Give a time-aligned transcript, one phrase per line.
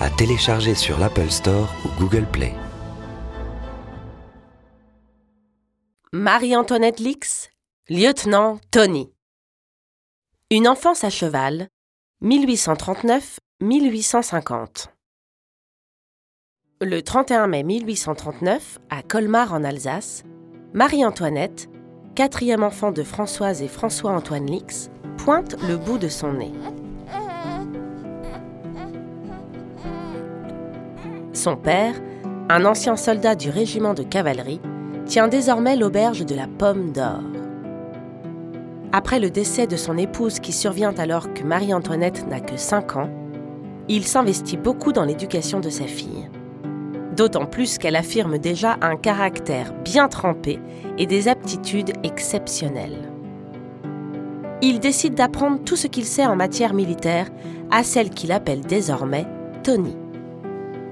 [0.00, 2.52] à télécharger sur l'Apple Store ou Google Play.
[6.12, 7.48] Marie-Antoinette Lix,
[7.88, 9.10] lieutenant Tony.
[10.50, 11.68] Une enfance à cheval,
[12.22, 14.88] 1839-1850.
[16.82, 20.24] Le 31 mai 1839, à Colmar en Alsace,
[20.74, 21.70] Marie-Antoinette,
[22.14, 26.52] quatrième enfant de Françoise et François-Antoine Lix, pointe le bout de son nez.
[31.46, 31.94] Son père,
[32.48, 34.60] un ancien soldat du régiment de cavalerie,
[35.04, 37.22] tient désormais l'auberge de la Pomme d'Or.
[38.90, 43.10] Après le décès de son épouse qui survient alors que Marie-Antoinette n'a que 5 ans,
[43.86, 46.28] il s'investit beaucoup dans l'éducation de sa fille.
[47.16, 50.58] D'autant plus qu'elle affirme déjà un caractère bien trempé
[50.98, 53.08] et des aptitudes exceptionnelles.
[54.62, 57.28] Il décide d'apprendre tout ce qu'il sait en matière militaire
[57.70, 59.26] à celle qu'il appelle désormais
[59.62, 59.96] Tony.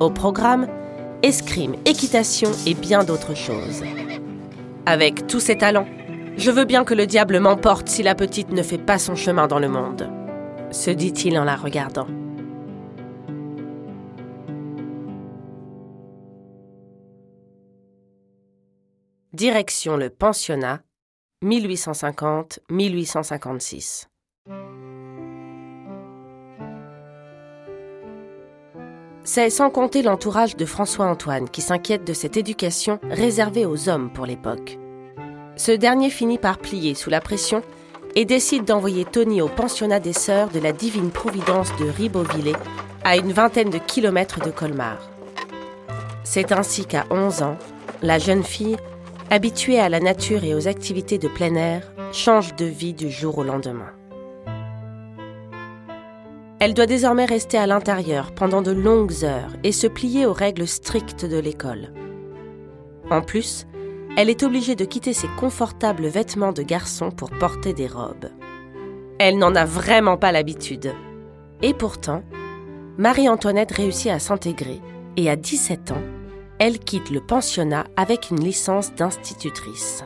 [0.00, 0.66] Au programme,
[1.22, 3.82] escrime, équitation et bien d'autres choses.
[4.86, 5.86] Avec tous ses talents,
[6.38, 9.46] je veux bien que le diable m'emporte si la petite ne fait pas son chemin
[9.46, 10.10] dans le monde,
[10.70, 12.06] se dit-il en la regardant.
[19.34, 20.80] Direction le pensionnat,
[21.44, 24.06] 1850-1856.
[29.32, 34.26] C'est sans compter l'entourage de François-Antoine qui s'inquiète de cette éducation réservée aux hommes pour
[34.26, 34.76] l'époque.
[35.54, 37.62] Ce dernier finit par plier sous la pression
[38.16, 42.56] et décide d'envoyer Tony au pensionnat des sœurs de la Divine Providence de Ribeauvillé,
[43.04, 44.98] à une vingtaine de kilomètres de Colmar.
[46.24, 47.56] C'est ainsi qu'à 11 ans,
[48.02, 48.78] la jeune fille,
[49.30, 53.38] habituée à la nature et aux activités de plein air, change de vie du jour
[53.38, 53.92] au lendemain.
[56.60, 60.68] Elle doit désormais rester à l'intérieur pendant de longues heures et se plier aux règles
[60.68, 61.94] strictes de l'école.
[63.10, 63.66] En plus,
[64.18, 68.28] elle est obligée de quitter ses confortables vêtements de garçon pour porter des robes.
[69.18, 70.92] Elle n'en a vraiment pas l'habitude.
[71.62, 72.22] Et pourtant,
[72.98, 74.80] Marie-Antoinette réussit à s'intégrer
[75.16, 76.02] et à 17 ans,
[76.58, 80.04] elle quitte le pensionnat avec une licence d'institutrice.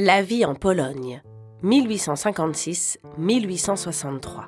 [0.00, 1.20] La vie en Pologne,
[1.64, 4.44] 1856-1863.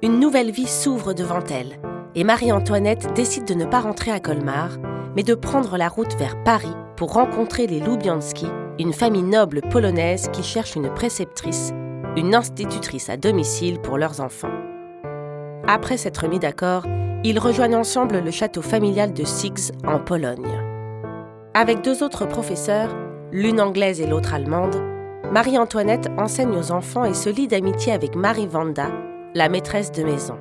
[0.00, 1.80] Une nouvelle vie s'ouvre devant elle
[2.14, 4.78] et Marie-Antoinette décide de ne pas rentrer à Colmar,
[5.16, 8.46] mais de prendre la route vers Paris pour rencontrer les Lubianski,
[8.78, 11.72] une famille noble polonaise qui cherche une préceptrice,
[12.16, 14.54] une institutrice à domicile pour leurs enfants.
[15.66, 16.84] Après s'être mis d'accord,
[17.24, 20.62] ils rejoignent ensemble le château familial de Six en Pologne.
[21.54, 22.94] Avec deux autres professeurs,
[23.32, 24.76] l'une anglaise et l'autre allemande,
[25.32, 28.90] Marie-Antoinette enseigne aux enfants et se lie d'amitié avec Marie Vanda,
[29.34, 30.38] la maîtresse de maison.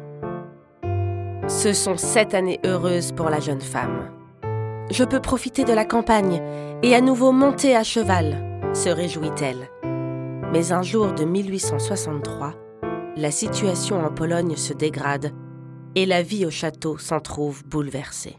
[1.47, 4.11] Ce sont sept années heureuses pour la jeune femme.
[4.91, 6.41] Je peux profiter de la campagne
[6.83, 8.37] et à nouveau monter à cheval,
[8.73, 9.69] se réjouit-elle.
[10.53, 12.53] Mais un jour de 1863,
[13.17, 15.31] la situation en Pologne se dégrade
[15.97, 18.37] et la vie au château s'en trouve bouleversée.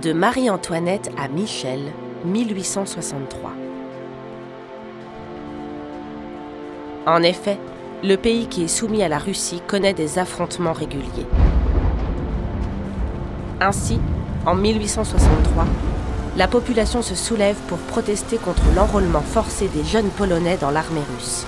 [0.00, 1.80] De Marie-Antoinette à Michel,
[2.24, 3.52] 1863.
[7.06, 7.58] En effet,
[8.02, 11.26] le pays qui est soumis à la Russie connaît des affrontements réguliers.
[13.60, 14.00] Ainsi,
[14.46, 15.66] en 1863,
[16.36, 21.44] la population se soulève pour protester contre l'enrôlement forcé des jeunes Polonais dans l'armée russe.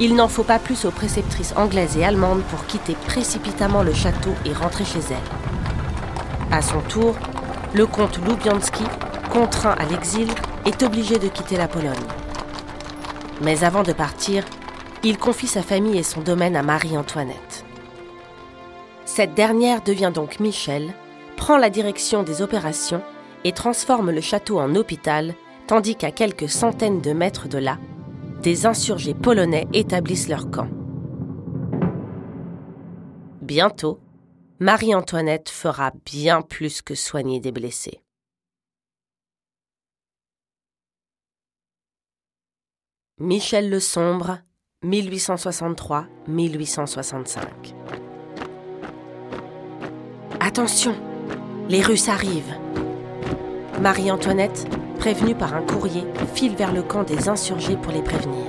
[0.00, 4.34] Il n'en faut pas plus aux préceptrices anglaises et allemandes pour quitter précipitamment le château
[4.44, 6.50] et rentrer chez elles.
[6.50, 7.14] À son tour,
[7.72, 8.84] le comte Lubianski,
[9.32, 10.28] contraint à l'exil,
[10.66, 11.92] est obligé de quitter la Pologne.
[13.42, 14.44] Mais avant de partir,
[15.04, 17.64] il confie sa famille et son domaine à Marie-Antoinette.
[19.04, 20.92] Cette dernière devient donc Michel,
[21.36, 23.02] prend la direction des opérations
[23.44, 25.34] et transforme le château en hôpital,
[25.66, 27.78] tandis qu'à quelques centaines de mètres de là,
[28.42, 30.68] des insurgés polonais établissent leur camp.
[33.40, 34.00] Bientôt,
[34.60, 38.02] Marie-Antoinette fera bien plus que soigner des blessés.
[43.18, 44.38] Michel le Sombre,
[44.84, 47.38] 1863-1865.
[50.40, 50.94] Attention,
[51.68, 52.81] les Russes arrivent.
[53.80, 56.04] Marie-Antoinette, prévenue par un courrier,
[56.34, 58.46] file vers le camp des insurgés pour les prévenir.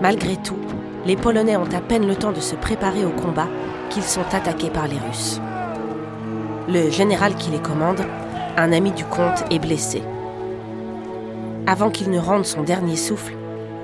[0.00, 0.56] Malgré tout,
[1.06, 3.46] les Polonais ont à peine le temps de se préparer au combat
[3.90, 5.40] qu'ils sont attaqués par les Russes.
[6.68, 8.00] Le général qui les commande,
[8.56, 10.02] un ami du comte, est blessé.
[11.66, 13.34] Avant qu'il ne rende son dernier souffle,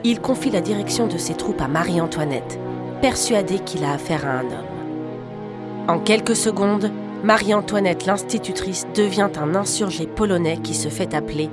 [0.03, 2.59] il confie la direction de ses troupes à Marie-Antoinette,
[3.03, 5.89] persuadé qu'il a affaire à un homme.
[5.89, 6.91] En quelques secondes,
[7.23, 11.51] Marie-Antoinette l'institutrice devient un insurgé polonais qui se fait appeler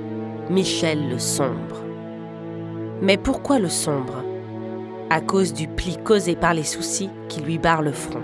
[0.48, 1.84] Michel le Sombre.
[3.02, 4.24] Mais pourquoi le Sombre?
[5.10, 8.22] À cause du pli causé par les soucis qui lui barrent le front.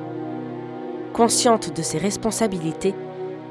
[1.12, 2.94] Consciente de ses responsabilités,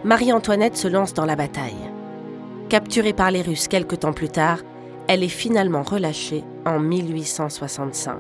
[0.03, 1.91] Marie-Antoinette se lance dans la bataille.
[2.69, 4.59] Capturée par les Russes quelque temps plus tard,
[5.07, 8.15] elle est finalement relâchée en 1865.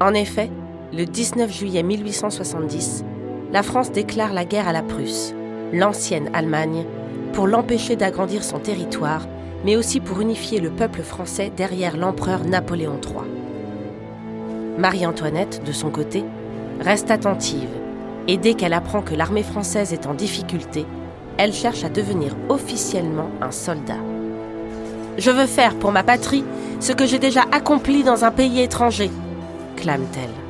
[0.00, 0.50] En effet,
[0.92, 3.04] le 19 juillet 1870,
[3.52, 5.34] la France déclare la guerre à la Prusse,
[5.72, 6.84] l'ancienne Allemagne,
[7.32, 9.26] pour l'empêcher d'agrandir son territoire,
[9.64, 13.28] mais aussi pour unifier le peuple français derrière l'empereur Napoléon III.
[14.78, 16.24] Marie-Antoinette, de son côté,
[16.80, 17.68] reste attentive,
[18.28, 20.84] et dès qu'elle apprend que l'armée française est en difficulté,
[21.38, 23.98] elle cherche à devenir officiellement un soldat.
[25.18, 26.44] Je veux faire pour ma patrie
[26.80, 29.10] ce que j'ai déjà accompli dans un pays étranger,
[29.76, 30.46] clame-t-elle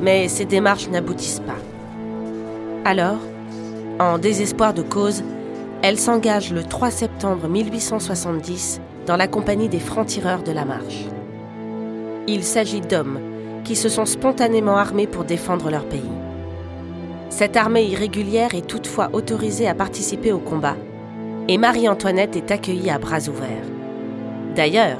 [0.00, 1.58] mais ces démarches n'aboutissent pas.
[2.84, 3.18] Alors,
[3.98, 5.22] en désespoir de cause,
[5.82, 11.04] elle s'engage le 3 septembre 1870 dans la compagnie des francs-tireurs de la Marche.
[12.26, 13.20] Il s'agit d'hommes
[13.64, 16.10] qui se sont spontanément armés pour défendre leur pays.
[17.30, 20.76] Cette armée irrégulière est toutefois autorisée à participer au combat,
[21.46, 23.68] et Marie-Antoinette est accueillie à bras ouverts.
[24.56, 24.98] D'ailleurs,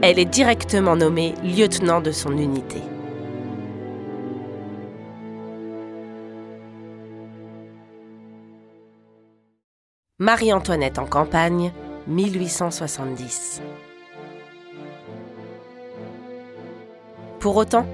[0.00, 2.80] elle est directement nommée lieutenant de son unité.
[10.20, 11.72] Marie-Antoinette en campagne,
[12.06, 13.60] 1870.
[17.40, 17.84] Pour autant,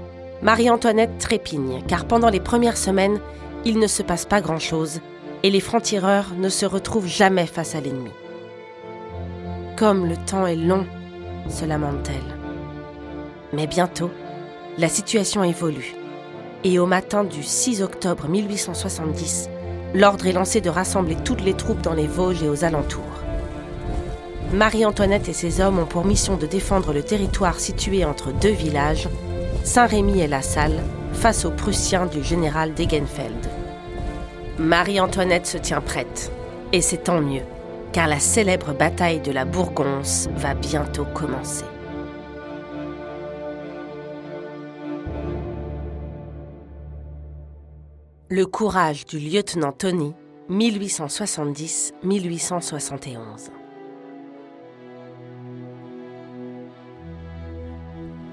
[0.42, 3.20] Marie-Antoinette trépigne, car pendant les premières semaines,
[3.64, 5.00] il ne se passe pas grand-chose
[5.42, 8.10] et les francs-tireurs ne se retrouvent jamais face à l'ennemi.
[9.78, 10.86] Comme le temps est long,
[11.48, 12.36] se lamente-t-elle.
[13.54, 14.10] Mais bientôt,
[14.76, 15.94] la situation évolue.
[16.64, 19.48] Et au matin du 6 octobre 1870,
[19.94, 23.02] l'ordre est lancé de rassembler toutes les troupes dans les Vosges et aux alentours.
[24.52, 29.09] Marie-Antoinette et ses hommes ont pour mission de défendre le territoire situé entre deux villages,
[29.62, 30.80] Saint-Rémy et La Salle,
[31.12, 33.49] face aux Prussiens du général Degenfeld.
[34.59, 36.32] Marie-Antoinette se tient prête,
[36.73, 37.42] et c'est tant mieux,
[37.92, 41.64] car la célèbre bataille de la Bourgonce va bientôt commencer.
[48.32, 50.14] Le courage du lieutenant Tony,
[50.50, 53.18] 1870-1871.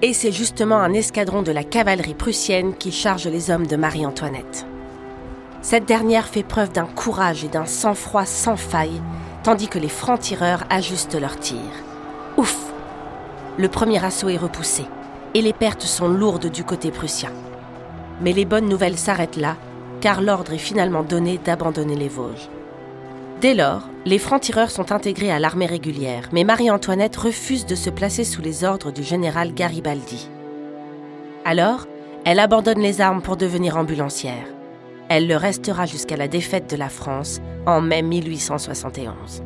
[0.03, 4.67] Et c'est justement un escadron de la cavalerie prussienne qui charge les hommes de Marie-Antoinette.
[5.63, 9.01] Cette dernière fait preuve d'un courage et d'un sang-froid sans faille
[9.41, 11.57] tandis que les francs-tireurs ajustent leurs tirs.
[12.37, 12.71] Ouf
[13.57, 14.85] Le premier assaut est repoussé,
[15.33, 17.31] et les pertes sont lourdes du côté prussien.
[18.21, 19.55] Mais les bonnes nouvelles s'arrêtent là,
[20.01, 22.49] car l'ordre est finalement donné d'abandonner les Vosges.
[23.41, 28.23] Dès lors, les francs-tireurs sont intégrés à l'armée régulière, mais Marie-Antoinette refuse de se placer
[28.23, 30.27] sous les ordres du général Garibaldi.
[31.45, 31.85] Alors,
[32.25, 34.47] elle abandonne les armes pour devenir ambulancière.
[35.09, 39.43] Elle le restera jusqu'à la défaite de la France en mai 1871.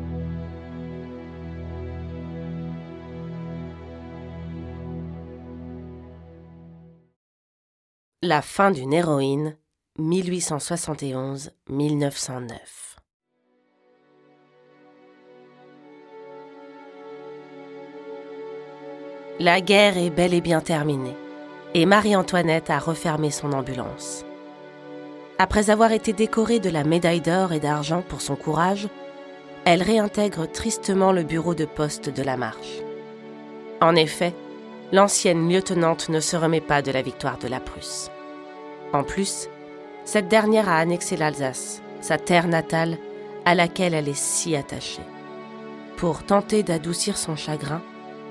[8.22, 9.56] La fin d'une héroïne,
[9.98, 12.50] 1871-1909.
[19.40, 21.16] La guerre est bel et bien terminée
[21.74, 24.24] et Marie-Antoinette a refermé son ambulance.
[25.38, 28.88] Après avoir été décorée de la médaille d'or et d'argent pour son courage,
[29.64, 32.80] elle réintègre tristement le bureau de poste de la marche.
[33.80, 34.34] En effet,
[34.92, 38.10] l'ancienne lieutenante ne se remet pas de la victoire de la Prusse.
[38.92, 39.48] En plus,
[40.04, 42.98] cette dernière a annexé l'Alsace, sa terre natale,
[43.44, 45.02] à laquelle elle est si attachée.
[45.96, 47.82] Pour tenter d'adoucir son chagrin,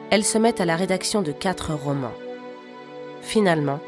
[0.09, 2.13] elle se met à la rédaction de quatre romans.
[3.21, 3.79] Finalement,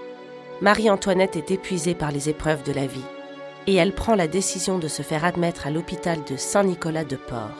[0.61, 3.03] Marie-Antoinette est épuisée par les épreuves de la vie
[3.67, 7.57] et elle prend la décision de se faire admettre à l'hôpital de Saint-Nicolas-de-Port.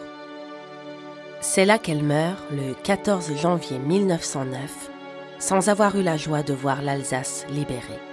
[1.41, 4.89] C'est là qu'elle meurt le 14 janvier 1909,
[5.39, 8.12] sans avoir eu la joie de voir l'Alsace libérée.